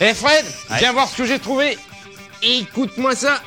[0.00, 0.44] Eh Fred,
[0.78, 1.76] viens voir ce que j'ai trouvé.
[2.40, 3.40] Écoute-moi ça.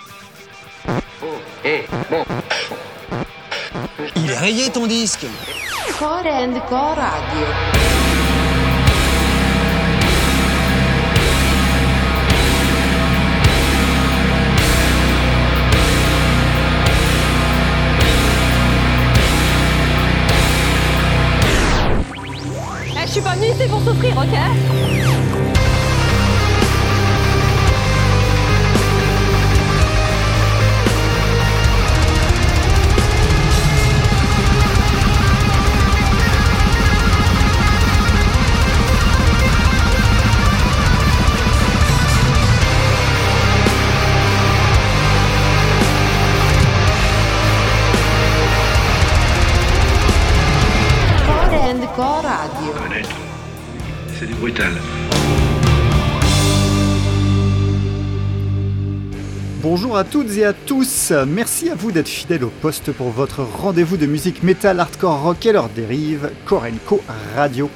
[4.18, 5.26] Il est rayé ton disque
[5.98, 7.48] Core and Core Radio.
[22.94, 25.31] Eh, je suis pas venue ici pour souffrir, ok?
[59.92, 63.42] Bonjour à toutes et à tous, merci à vous d'être fidèles au poste pour votre
[63.42, 67.02] rendez-vous de musique métal, hardcore, rock et leur dérive, Korenko
[67.36, 67.70] Radio.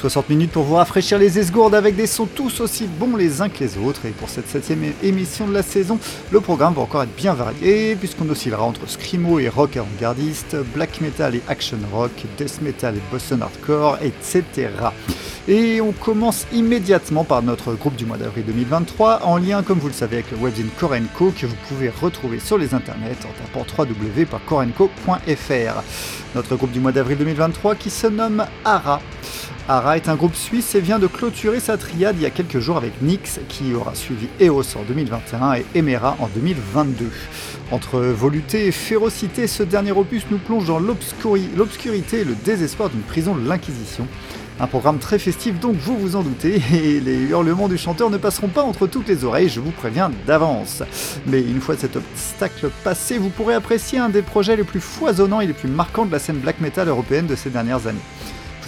[0.00, 3.50] 60 minutes pour vous rafraîchir les esgourdes avec des sons tous aussi bons les uns
[3.50, 4.06] que les autres.
[4.06, 5.98] Et pour cette septième émission de la saison,
[6.30, 11.02] le programme va encore être bien varié puisqu'on oscillera entre screamo et rock avant-gardiste, black
[11.02, 14.70] metal et action rock, death metal et boston hardcore, etc.
[15.48, 19.88] Et on commence immédiatement par notre groupe du mois d'avril 2023, en lien, comme vous
[19.88, 23.66] le savez, avec le webzine Korenko que vous pouvez retrouver sur les internets en tapant
[23.84, 25.82] www.korenko.fr.
[26.34, 29.00] Notre groupe du mois d'avril 2023 qui se nomme ARA.
[29.68, 32.58] ARA est un groupe suisse et vient de clôturer sa triade il y a quelques
[32.58, 37.10] jours avec Nyx qui aura suivi EOS en 2021 et Emera en 2022.
[37.70, 42.90] Entre volupté et férocité, ce dernier opus nous plonge dans l'obscuri- l'obscurité et le désespoir
[42.90, 44.06] d'une prison de l'Inquisition.
[44.58, 48.18] Un programme très festif donc vous vous en doutez, et les hurlements du chanteur ne
[48.18, 50.82] passeront pas entre toutes les oreilles, je vous préviens d'avance.
[51.26, 55.40] Mais une fois cet obstacle passé, vous pourrez apprécier un des projets les plus foisonnants
[55.40, 58.00] et les plus marquants de la scène black metal européenne de ces dernières années.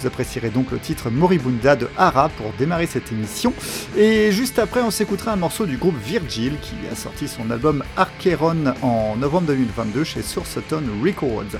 [0.03, 3.53] Vous apprécierez donc le titre Moribunda de Hara pour démarrer cette émission.
[3.95, 7.85] Et juste après, on s'écoutera un morceau du groupe Virgil qui a sorti son album
[7.95, 11.57] Archeron en novembre 2022 chez Sourceton Records.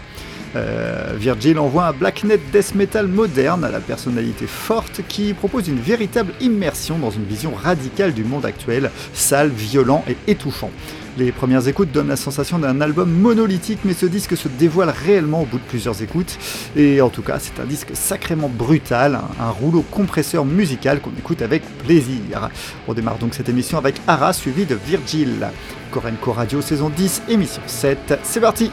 [0.58, 5.80] Euh, Virgil envoie un blacknet death metal moderne à la personnalité forte qui propose une
[5.80, 10.72] véritable immersion dans une vision radicale du monde actuel, sale, violent et étouffant.
[11.18, 15.44] Les premières écoutes donnent la sensation d'un album monolithique, mais ce disque se dévoile réellement
[15.44, 16.40] au bout de plusieurs écoutes.
[16.76, 21.44] Et en tout cas, c'est un disque sacrément brutal, un, rouleau compresseur musical qu'on écoute
[21.44, 22.50] avec plaisir.
[22.88, 25.48] On démarre donc cette émission avec Ara suivi de Virgil.
[25.92, 28.20] Korenko Radio saison 10, émission 7.
[28.24, 28.72] C'est parti!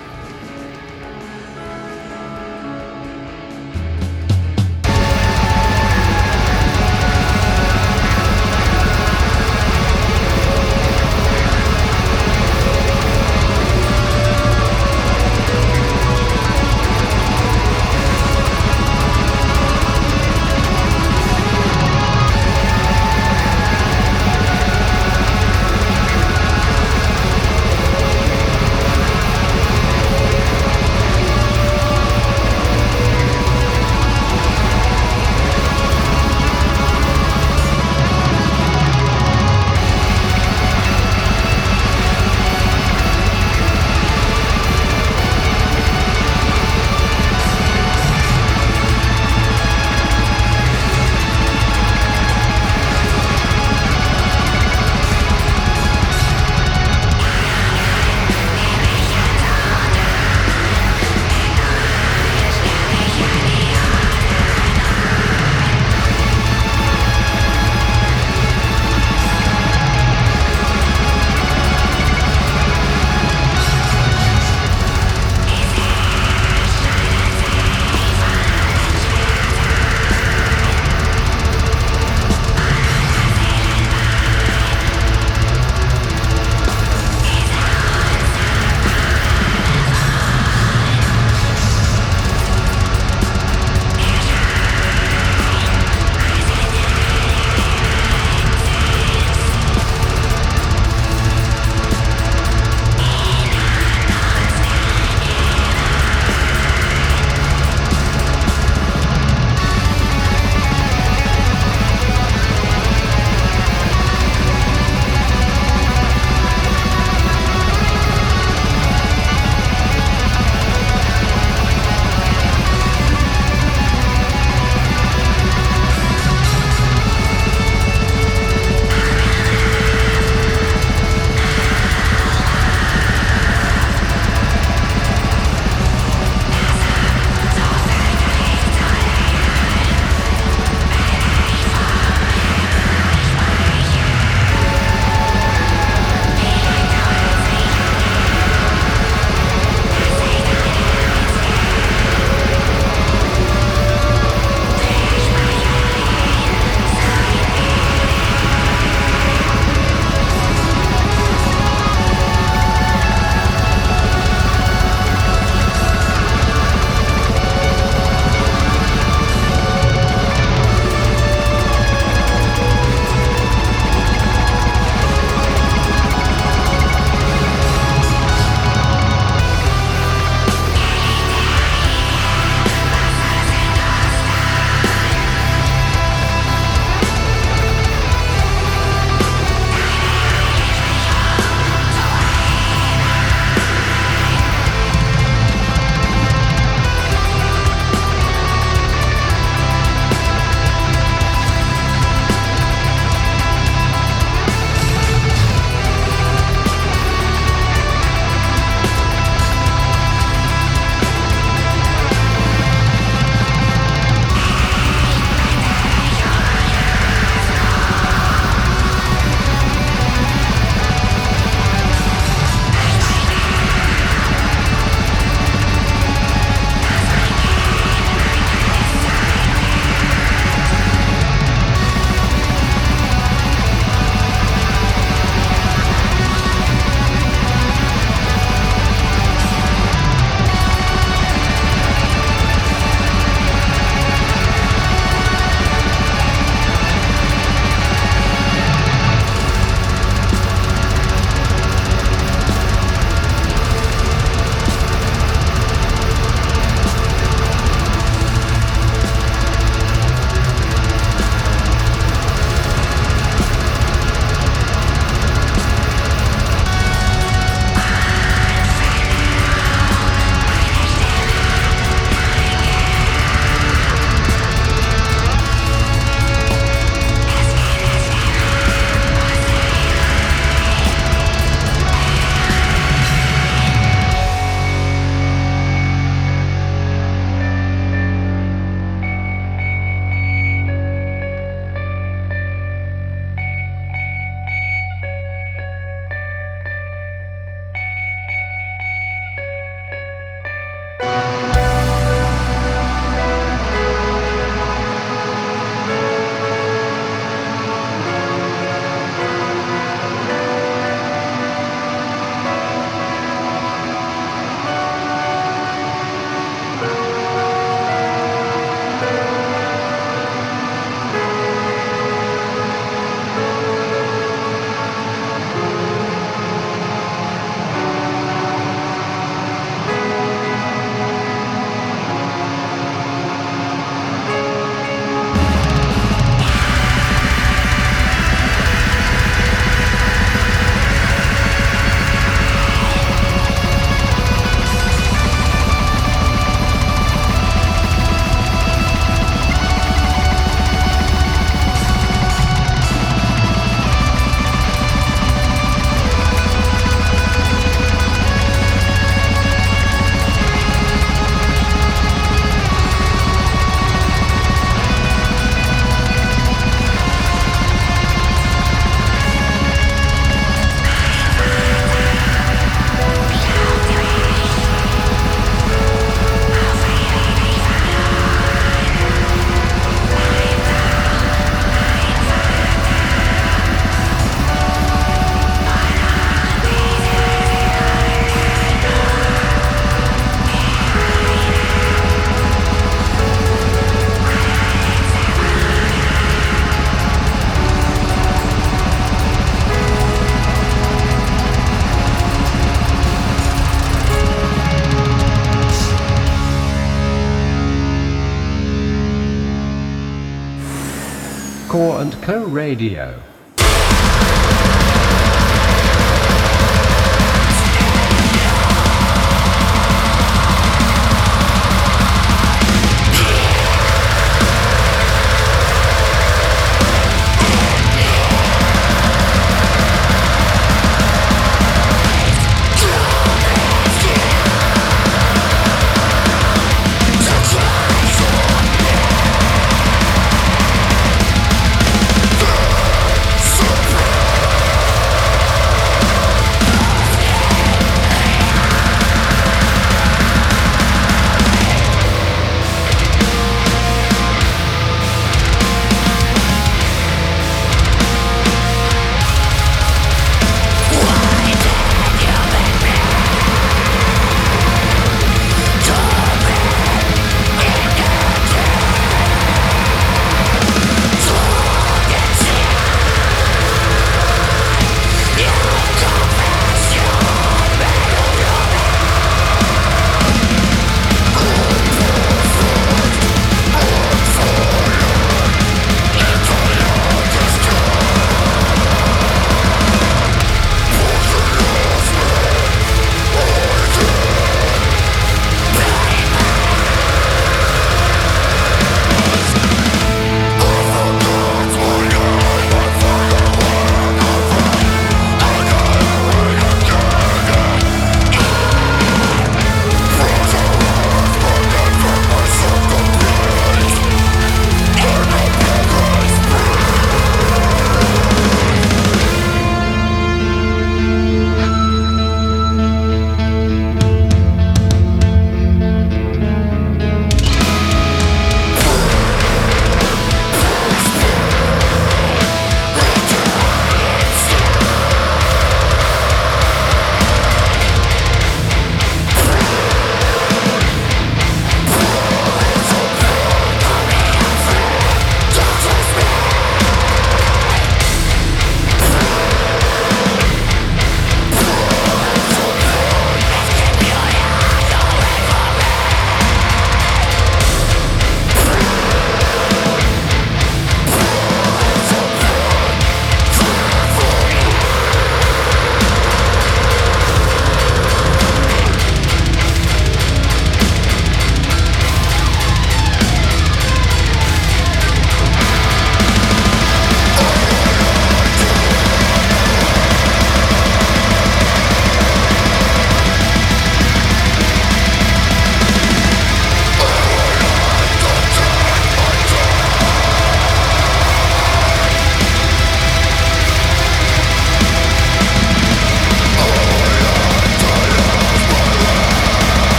[412.23, 413.30] Core and Co Radio.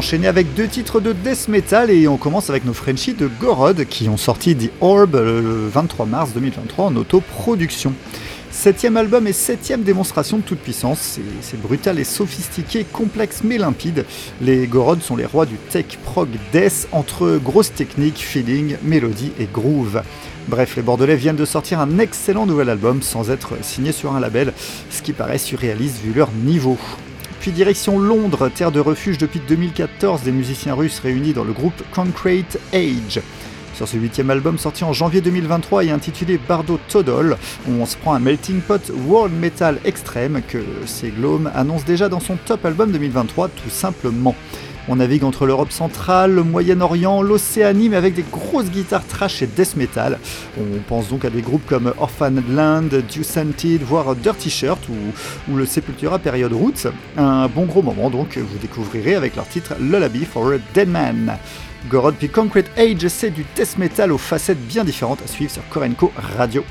[0.00, 3.84] Enchaîner avec deux titres de death metal et on commence avec nos Frenchies de Gorod
[3.84, 7.92] qui ont sorti The Orb le 23 mars 2023 en autoproduction.
[8.50, 14.06] Septième album et septième démonstration de toute puissance, c'est brutal et sophistiqué, complexe mais limpide.
[14.40, 19.48] Les Gorod sont les rois du tech prog death entre grosse technique, feeling, mélodie et
[19.52, 20.00] groove.
[20.48, 24.20] Bref, les Bordelais viennent de sortir un excellent nouvel album sans être signé sur un
[24.20, 24.54] label,
[24.88, 26.78] ce qui paraît surréaliste vu leur niveau.
[27.40, 31.82] Puis direction Londres, terre de refuge depuis 2014 des musiciens russes réunis dans le groupe
[31.90, 33.22] Concrete Age.
[33.74, 38.12] Sur ce huitième album sorti en janvier 2023 et intitulé Bardo Todol, on se prend
[38.12, 43.48] un melting pot world metal extrême que Seglome annonce déjà dans son top album 2023
[43.48, 44.34] tout simplement.
[44.88, 49.46] On navigue entre l'Europe centrale, le Moyen-Orient, l'Océanie, mais avec des grosses guitares trash et
[49.46, 50.18] death metal.
[50.58, 52.88] On pense donc à des groupes comme Orphaned Land,
[53.22, 56.86] Scented, voire Dirty Shirt ou, le Sepultura Period Roots.
[57.16, 61.36] Un bon gros moment donc vous découvrirez avec leur titre Lullaby for a Dead Man.
[61.88, 65.66] Gorod puis Concrete Age, c'est du death metal aux facettes bien différentes à suivre sur
[65.68, 66.64] Korenko Radio.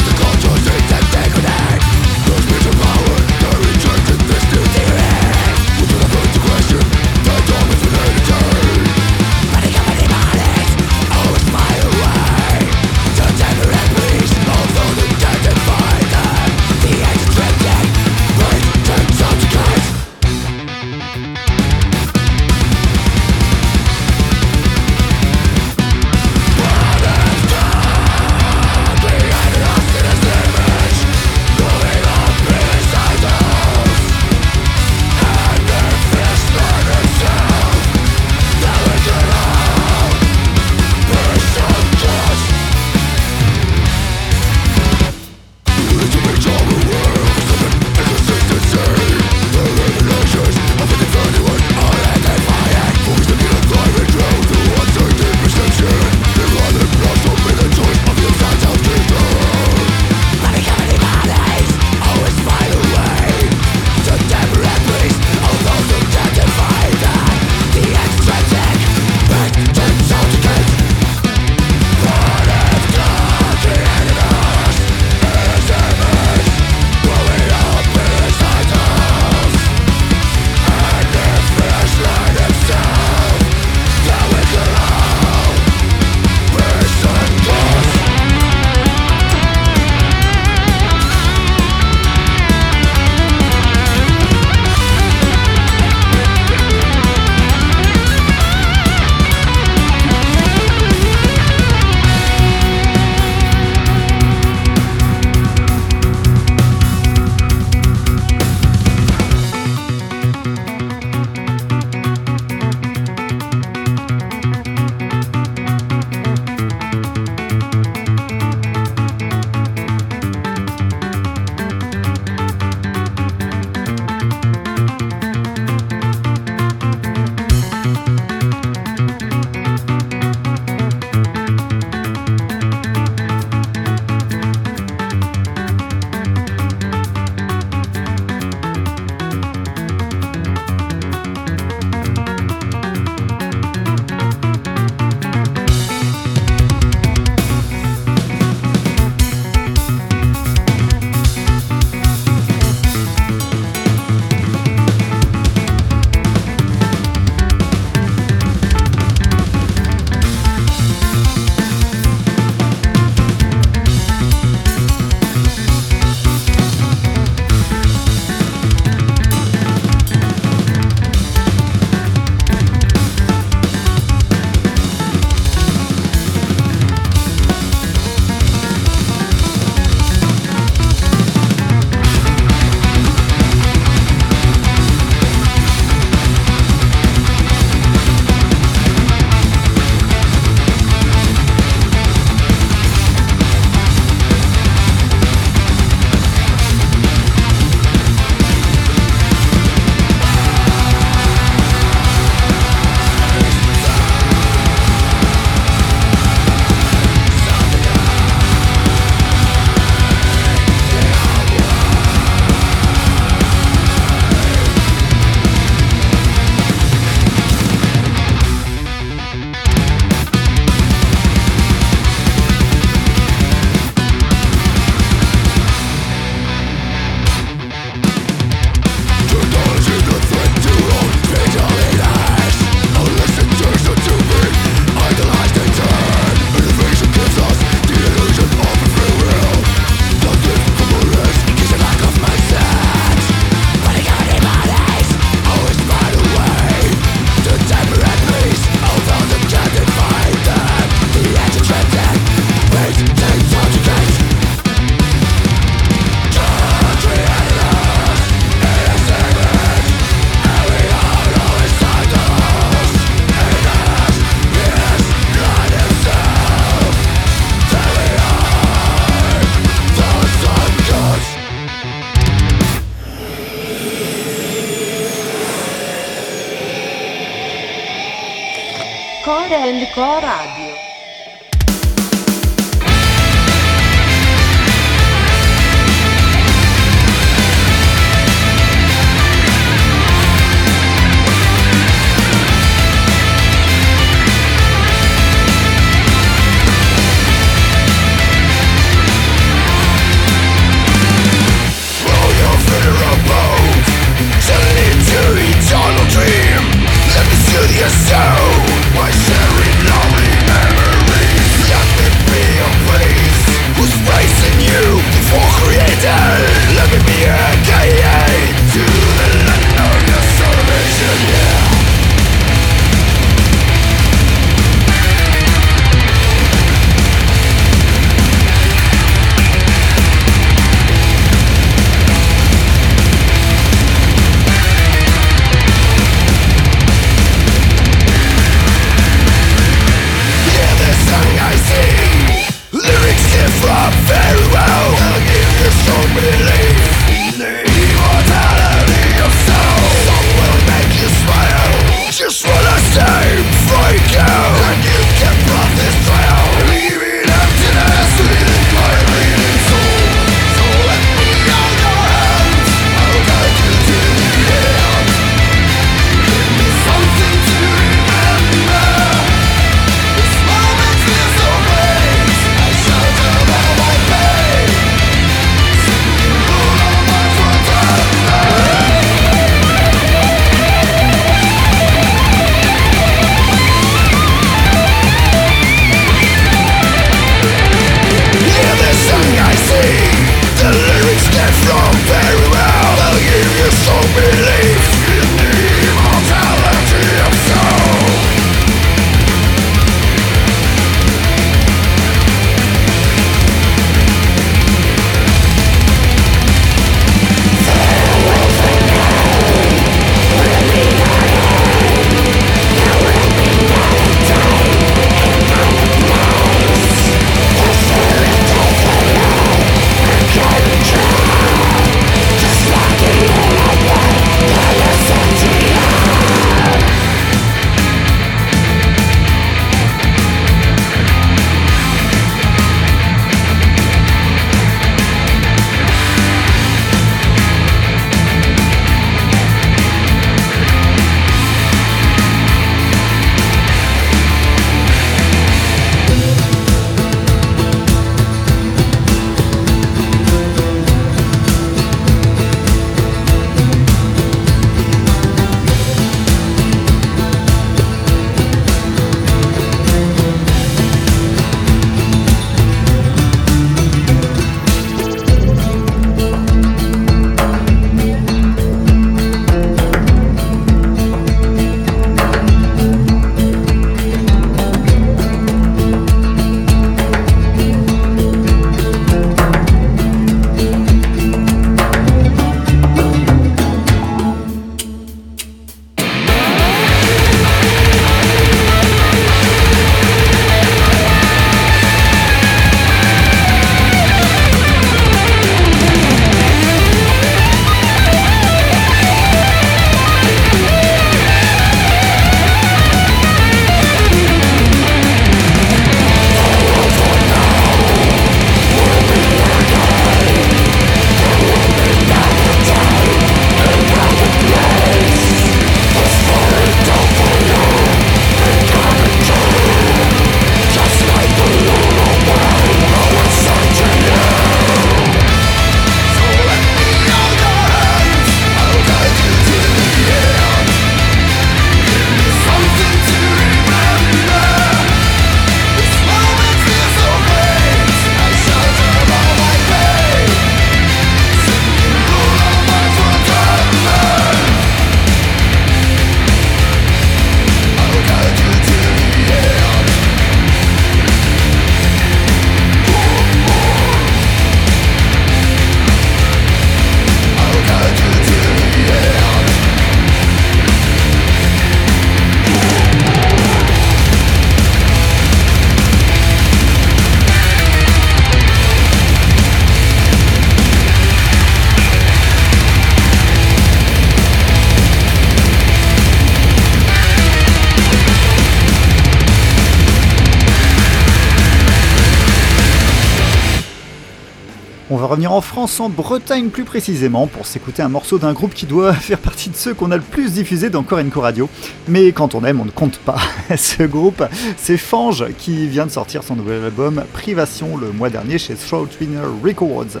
[585.30, 589.18] En France, en Bretagne plus précisément, pour s'écouter un morceau d'un groupe qui doit faire
[589.18, 591.48] partie de ceux qu'on a le plus diffusé dans Corenco Radio.
[591.86, 593.18] Mais quand on aime, on ne compte pas.
[593.56, 594.24] Ce groupe,
[594.56, 599.22] c'est Fange qui vient de sortir son nouvel album Privation le mois dernier chez Throatwinner
[599.44, 600.00] Records.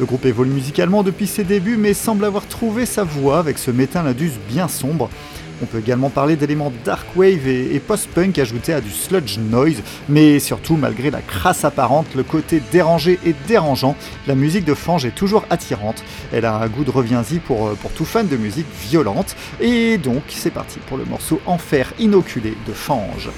[0.00, 3.70] Le groupe évolue musicalement depuis ses débuts, mais semble avoir trouvé sa voix avec ce
[3.70, 5.10] métal indus bien sombre.
[5.62, 10.40] On peut également parler d'éléments dark wave et, post-punk ajoutés à du sludge noise, mais
[10.40, 13.94] surtout malgré la crasse apparente, le côté dérangé et dérangeant,
[14.26, 16.02] la musique de Fange est toujours attirante.
[16.32, 19.98] Elle a un goût de reviens-y pour, euh, pour tout fan de musique violente, et
[19.98, 23.30] donc c'est parti pour le morceau Enfer inoculé de Fange.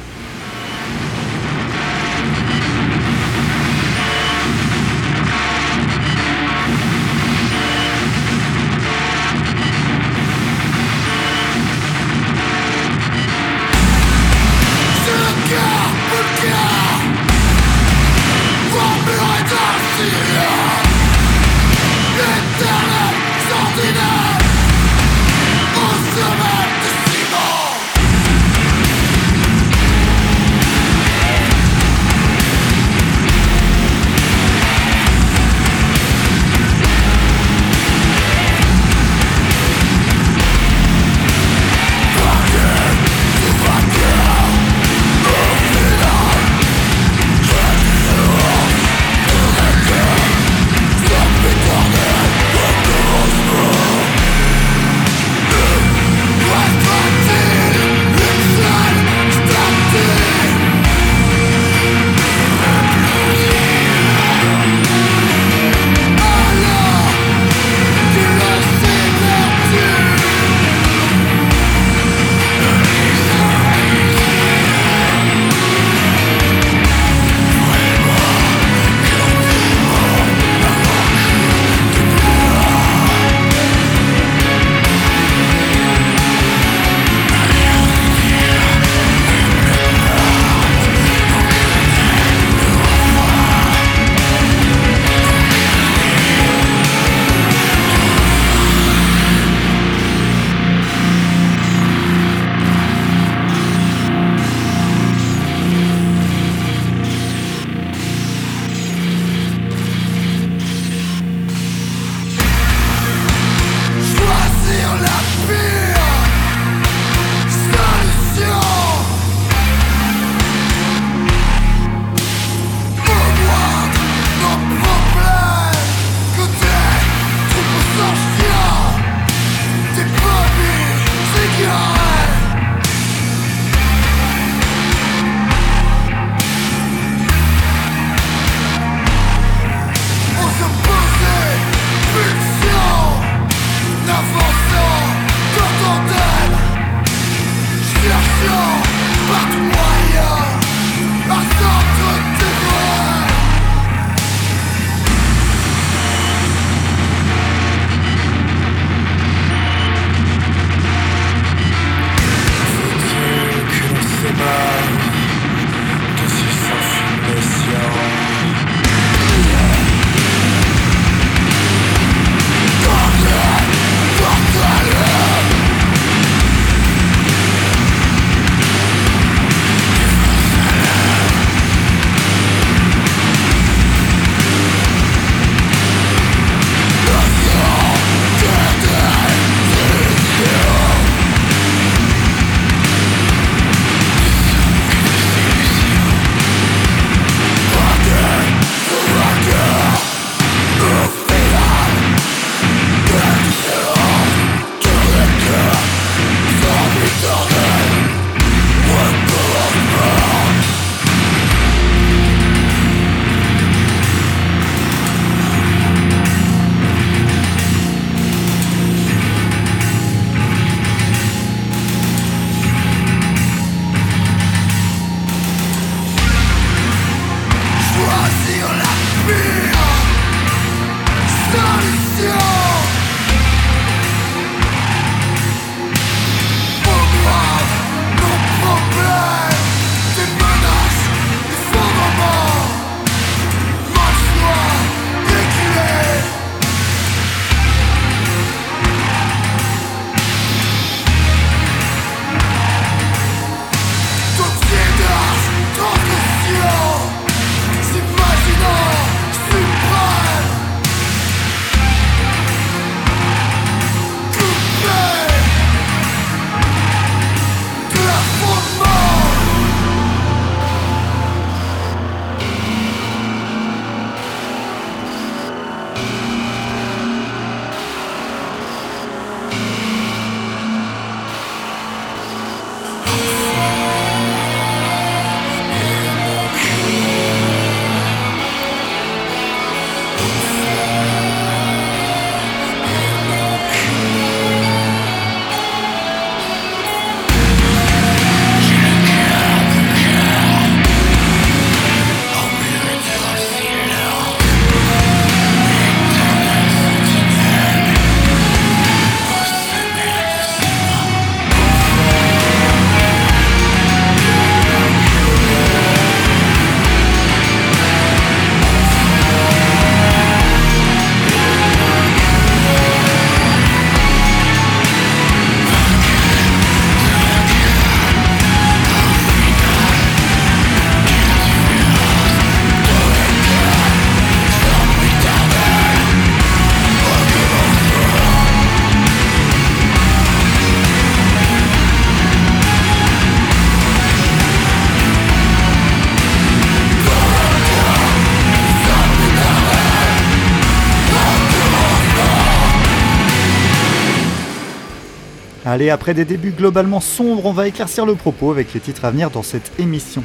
[355.74, 359.10] Allez, après des débuts globalement sombres, on va éclaircir le propos avec les titres à
[359.10, 360.22] venir dans cette émission.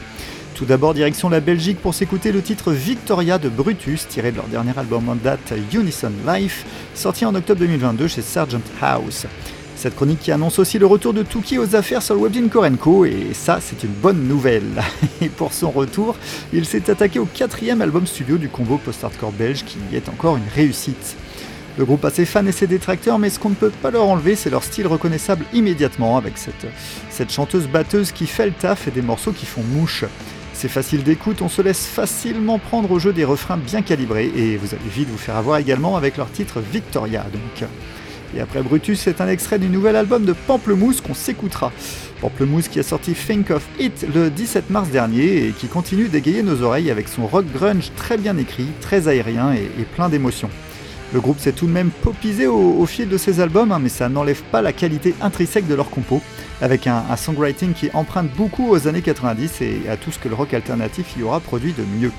[0.54, 4.46] Tout d'abord, direction la Belgique pour s'écouter le titre Victoria de Brutus, tiré de leur
[4.46, 9.26] dernier album en date Unison Life, sorti en octobre 2022 chez Sargent House.
[9.76, 13.06] Cette chronique qui annonce aussi le retour de Tuki aux affaires sur le webzine Korenko,
[13.06, 14.84] et ça, c'est une bonne nouvelle.
[15.22, 16.16] Et pour son retour,
[16.54, 20.48] il s'est attaqué au quatrième album studio du combo post-hardcore belge qui est encore une
[20.54, 21.18] réussite.
[21.78, 24.08] Le groupe a ses fans et ses détracteurs, mais ce qu'on ne peut pas leur
[24.08, 26.68] enlever, c'est leur style reconnaissable immédiatement, avec cette,
[27.10, 30.06] cette chanteuse batteuse qui fait le taf et des morceaux qui font mouche.
[30.54, 34.58] C'est facile d'écoute, on se laisse facilement prendre au jeu des refrains bien calibrés, et
[34.58, 37.70] vous allez vite vous faire avoir également avec leur titre Victoria donc.
[38.36, 41.72] Et après Brutus, c'est un extrait du nouvel album de Pamplemousse qu'on s'écoutera.
[42.22, 46.44] Pamplemousse qui a sorti Think of It le 17 mars dernier et qui continue d'égayer
[46.44, 50.50] nos oreilles avec son rock grunge très bien écrit, très aérien et, et plein d'émotions.
[51.14, 54.10] Le groupe s'est tout de même popisé au, fil de ses albums, hein, mais ça
[54.10, 56.22] n'enlève pas la qualité intrinsèque de leur compo,
[56.62, 60.36] avec un, songwriting qui emprunte beaucoup aux années 90 et à tout ce que le
[60.36, 62.12] rock alternatif y aura produit de mieux.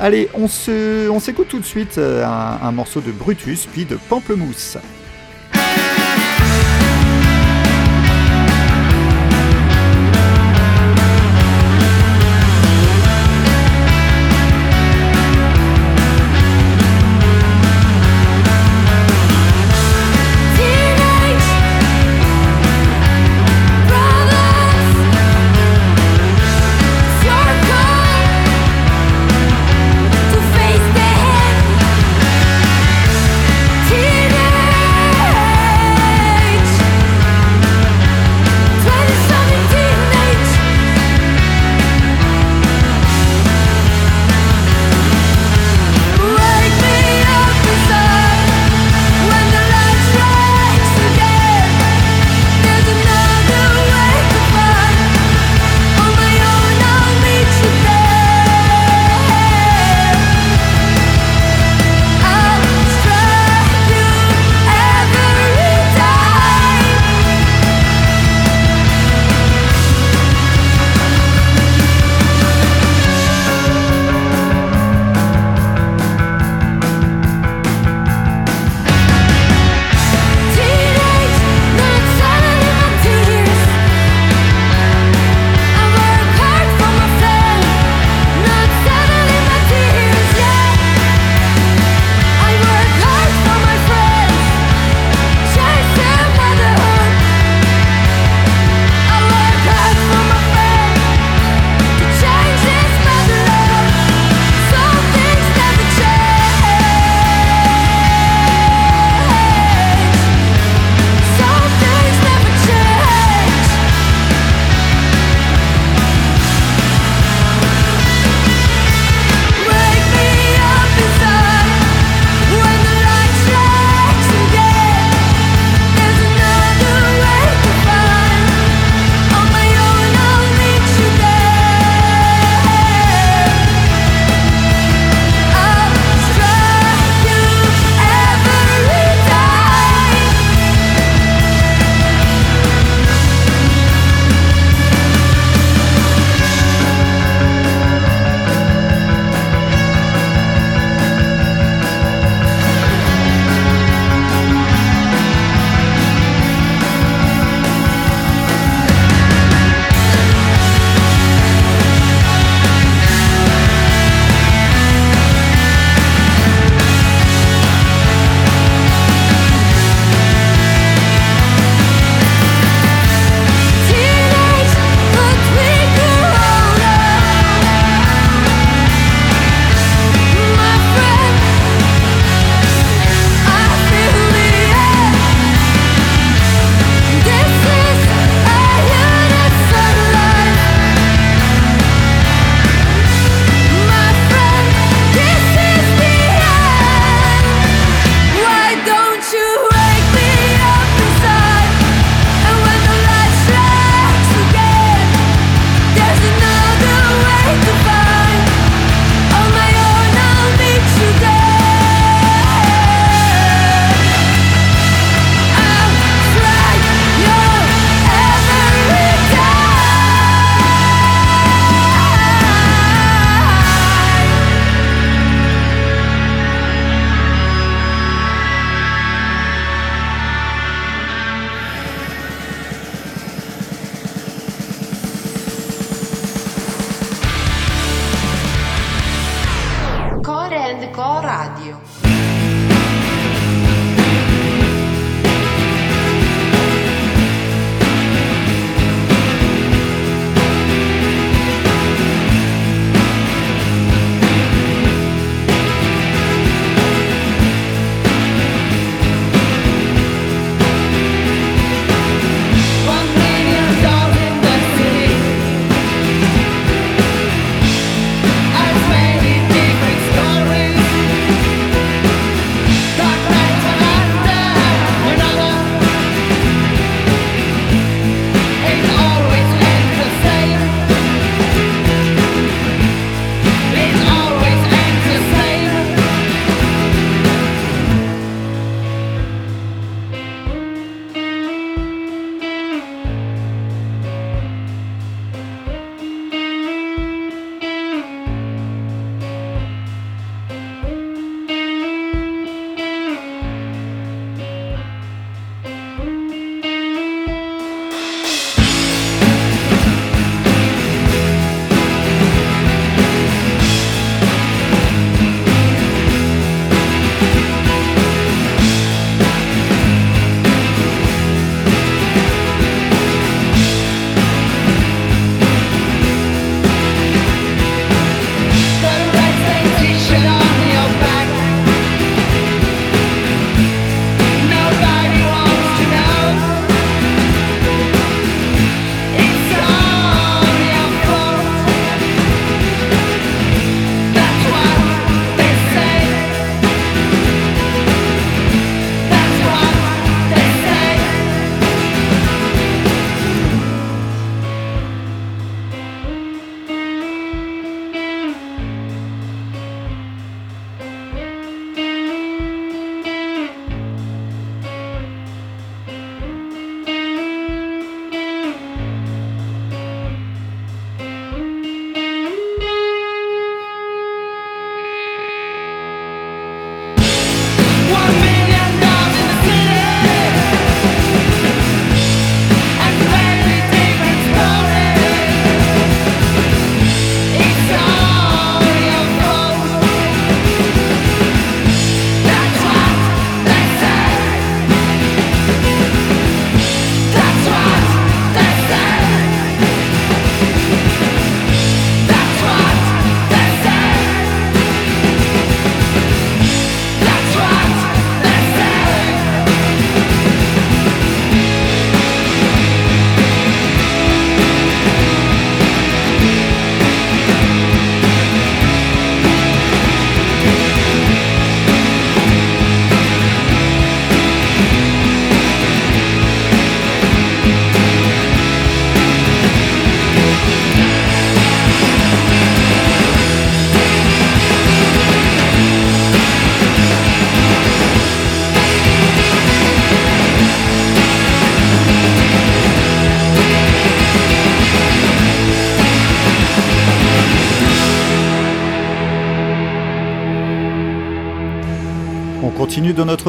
[0.00, 4.78] Allez, on s'écoute tout de suite euh, un morceau de Brutus, puis de Pamplemousse.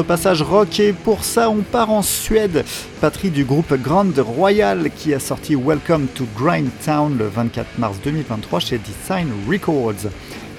[0.06, 2.64] Passage rock et pour ça on part en Suède,
[3.00, 8.60] patrie du groupe Grand Royal qui a sorti Welcome to Grindtown le 24 mars 2023
[8.60, 10.08] chez Design Records.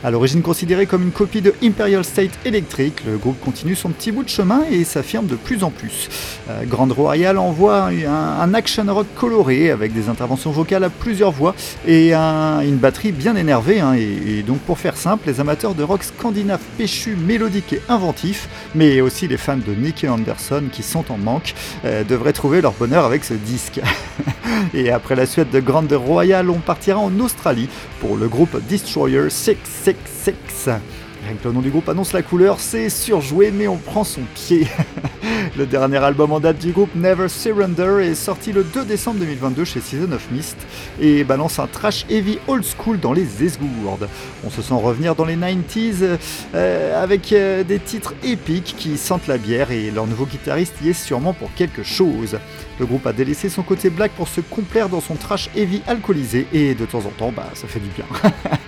[0.03, 4.11] À l'origine considéré comme une copie de Imperial State Electric, le groupe continue son petit
[4.11, 6.07] bout de chemin et s'affirme de plus en plus.
[6.49, 11.55] Euh, Grand Royal envoie un, action rock coloré avec des interventions vocales à plusieurs voix
[11.87, 13.79] et une batterie bien énervée.
[13.79, 18.49] Hein, et, donc pour faire simple, les amateurs de rock scandinave péchu, mélodique et inventif,
[18.75, 22.73] mais aussi les fans de Nicky Anderson qui sont en manque, euh, devraient trouver leur
[22.73, 23.81] bonheur avec ce disque.
[24.75, 27.67] et après la suite de Grand Royal, on partira en Australie
[27.99, 31.06] pour le groupe Destroyer 6 666.
[31.27, 34.65] Que le nom du groupe annonce la couleur, c'est surjoué mais on prend son pied.
[35.57, 39.65] le dernier album en date du groupe Never Surrender est sorti le 2 décembre 2022
[39.65, 40.55] chez Season of Mist
[41.01, 44.07] et balance un trash heavy old school dans les esgourdes.
[44.45, 46.17] On se sent revenir dans les 90s
[46.55, 50.89] euh, avec euh, des titres épiques qui sentent la bière et leur nouveau guitariste y
[50.89, 52.37] est sûrement pour quelque chose.
[52.79, 56.47] Le groupe a délaissé son côté black pour se complaire dans son trash heavy alcoolisé
[56.53, 58.05] et de temps en temps, bah ça fait du bien.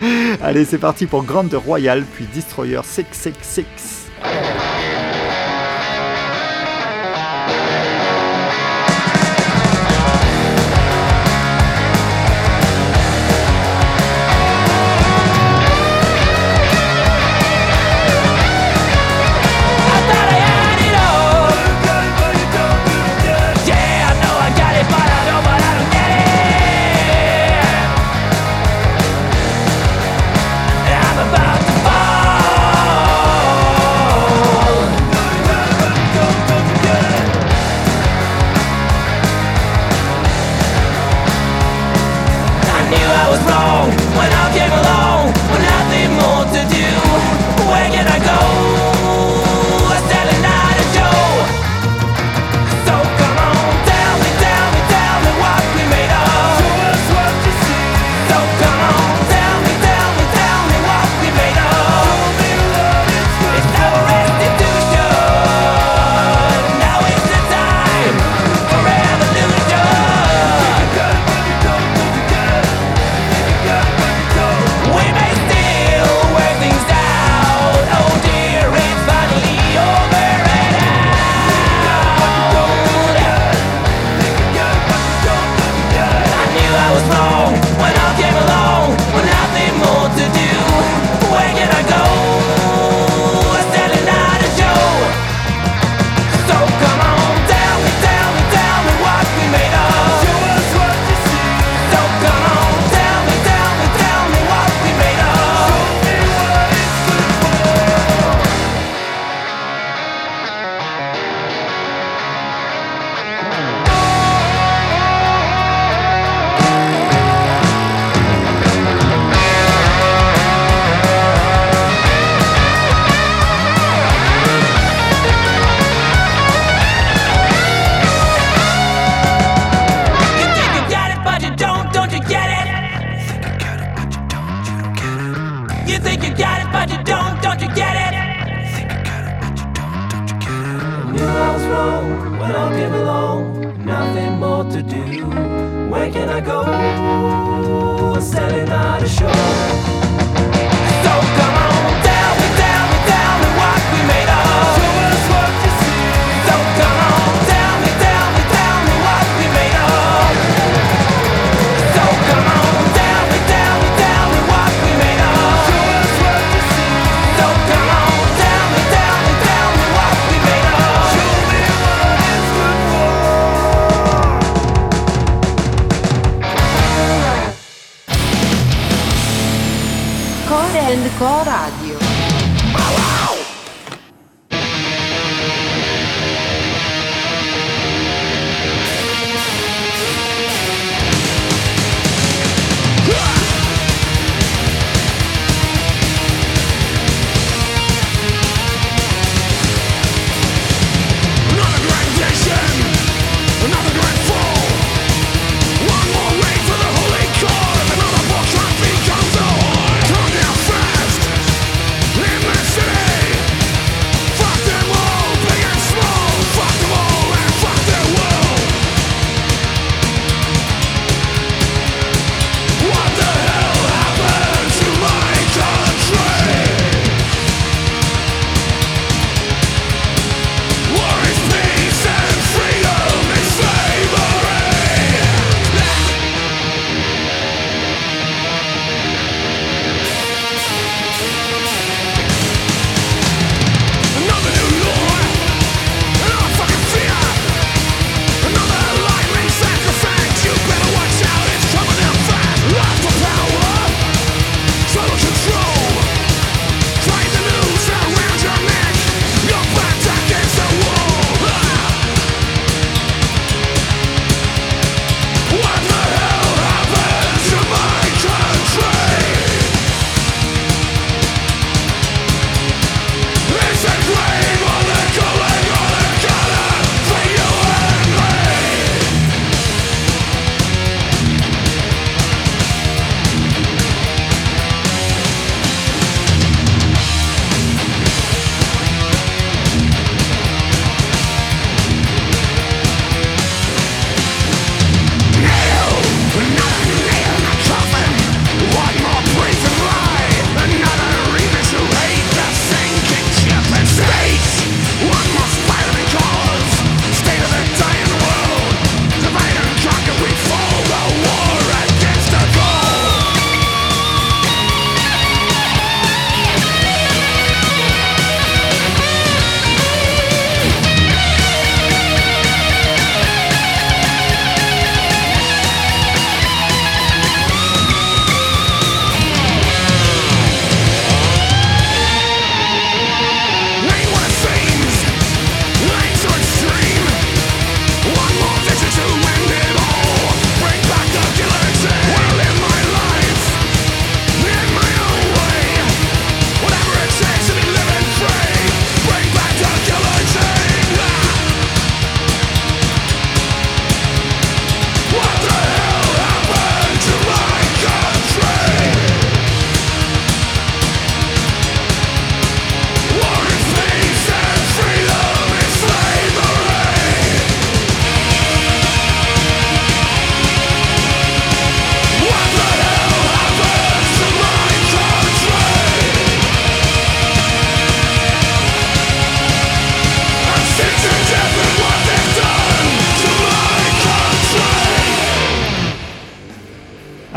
[0.42, 4.69] Allez, c'est parti pour Grand Royal puis fra 666.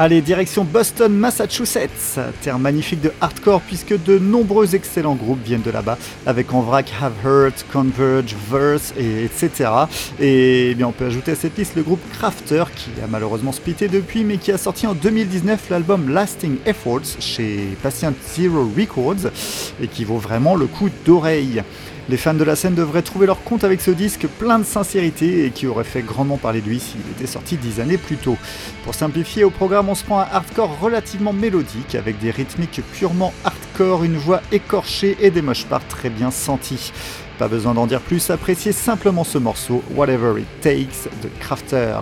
[0.04, 2.18] Allez, direction Boston, Massachusetts.
[2.40, 5.96] Terre magnifique de hardcore puisque de nombreux excellents groupes viennent de là-bas,
[6.26, 9.70] avec en vrac Have Hurt, Converge, Verse, et etc.
[10.18, 13.52] Et eh bien on peut ajouter à cette liste le groupe Crafter qui a malheureusement
[13.52, 19.30] splitté depuis mais qui a sorti en 2019 l'album Lasting Efforts chez Patient Zero Records
[19.80, 21.62] et qui vaut vraiment le coup d'oreille.
[22.08, 25.46] Les fans de la scène devraient trouver leur compte avec ce disque plein de sincérité
[25.46, 28.36] et qui aurait fait grandement parler de lui s'il était sorti dix années plus tôt.
[28.84, 33.32] Pour simplifier, au programme on se prend un hardcore relativement mélodique avec des rythmiques purement
[33.44, 36.92] hardcore, une voix écorchée et des moches parts très bien sentis.
[37.38, 41.98] Pas besoin d'en dire plus, appréciez simplement ce morceau Whatever It Takes de Crafter.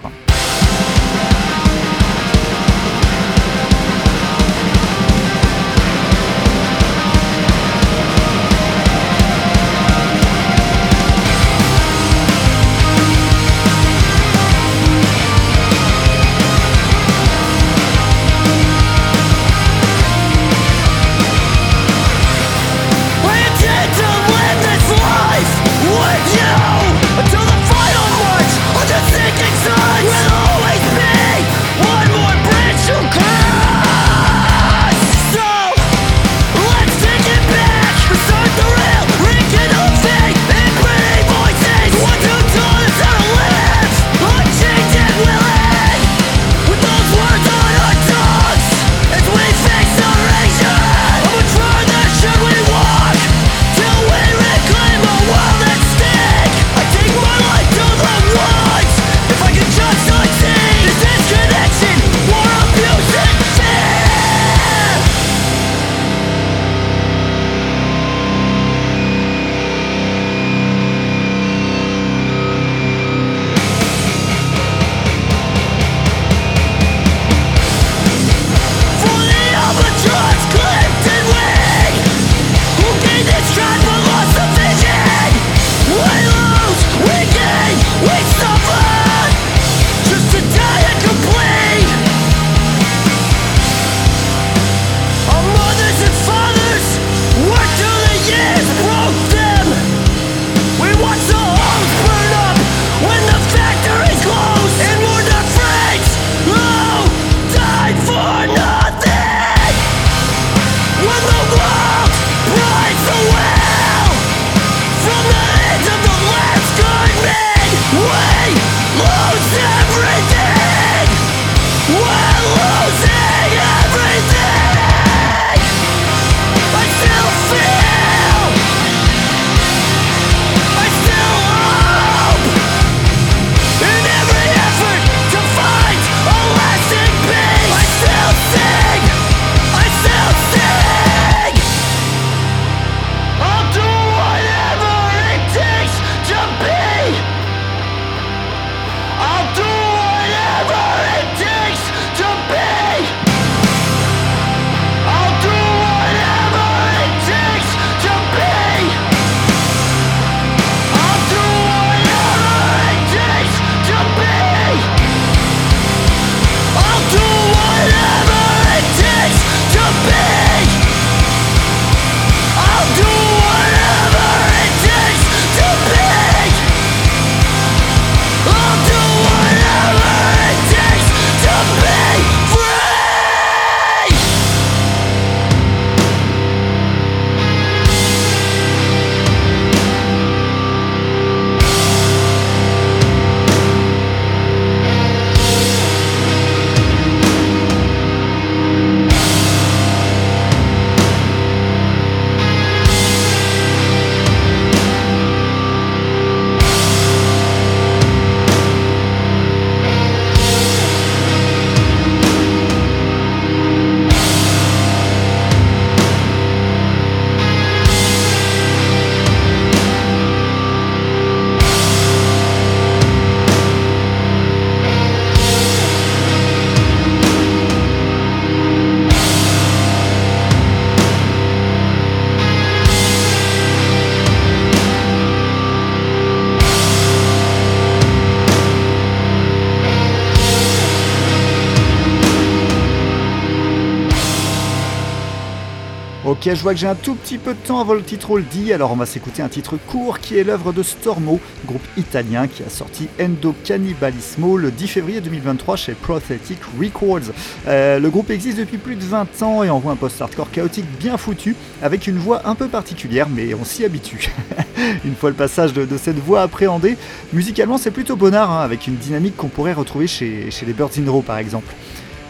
[246.41, 248.73] Ok, je vois que j'ai un tout petit peu de temps avant le titre oldie,
[248.73, 252.63] alors on va s'écouter un titre court qui est l'œuvre de Stormo, groupe italien qui
[252.63, 257.35] a sorti Endo Cannibalismo le 10 février 2023 chez Prothetic Records.
[257.69, 261.19] Euh, le groupe existe depuis plus de 20 ans et envoie un post-hardcore chaotique bien
[261.19, 264.33] foutu, avec une voix un peu particulière, mais on s'y habitue.
[265.05, 266.97] une fois le passage de, de cette voix appréhendée,
[267.35, 270.93] musicalement c'est plutôt bonnard, hein, avec une dynamique qu'on pourrait retrouver chez, chez les Birds
[270.99, 271.75] in Row par exemple.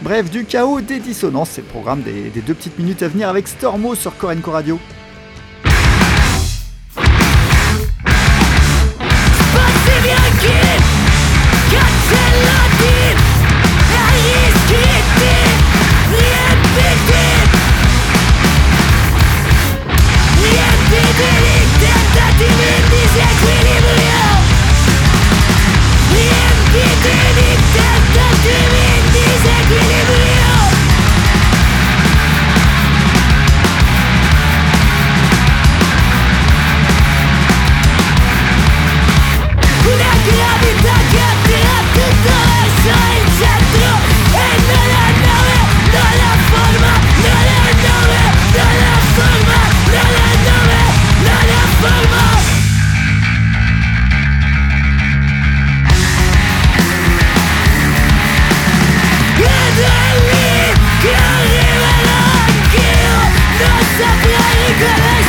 [0.03, 3.46] Bref, du chaos, des dissonances, c'est le programme des, deux petites minutes à venir avec
[3.46, 4.80] Stormo sur Korenko Radio.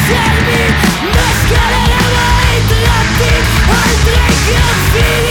[0.07, 0.63] Servi,
[1.03, 3.31] no es que le voy a ti,
[3.77, 5.30] al drink of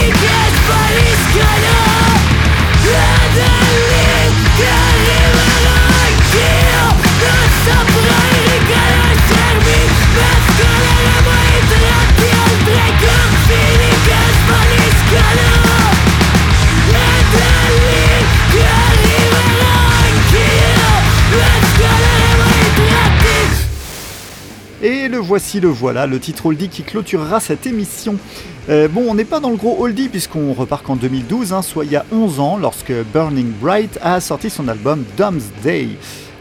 [24.83, 28.17] Et le voici, le voilà, le titre oldie qui clôturera cette émission.
[28.69, 31.85] Euh, bon, on n'est pas dans le gros oldie puisqu'on repart qu'en 2012, hein, soit
[31.85, 35.03] il y a 11 ans, lorsque Burning Bright a sorti son album
[35.63, 35.89] Day.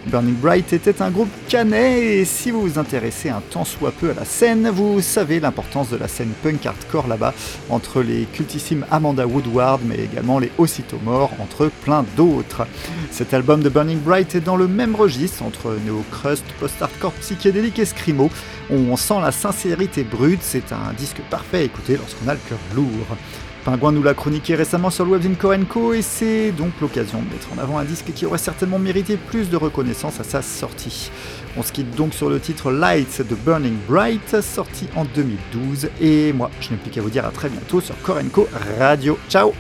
[0.07, 4.11] Burning Bright était un groupe canet et si vous vous intéressez un tant soit peu
[4.11, 7.35] à la scène, vous savez l'importance de la scène punk hardcore là-bas,
[7.69, 12.67] entre les cultissimes Amanda Woodward mais également les Aussitôt Morts, entre plein d'autres.
[13.11, 17.85] Cet album de Burning Bright est dans le même registre entre néo-crust, post-hardcore psychédélique et
[17.85, 18.31] scrimo.
[18.71, 22.59] On sent la sincérité brute, c'est un disque parfait à écouter lorsqu'on a le cœur
[22.75, 23.17] lourd.
[23.65, 27.49] Pingouin nous l'a chroniqué récemment sur le webzine Korenko et c'est donc l'occasion de mettre
[27.55, 31.11] en avant un disque qui aurait certainement mérité plus de reconnaissance à sa sortie.
[31.57, 35.91] On se quitte donc sur le titre Lights de Burning Bright, sorti en 2012.
[36.01, 38.49] Et moi, je n'ai plus qu'à vous dire à très bientôt sur Korenko
[38.79, 39.19] Radio.
[39.29, 39.53] Ciao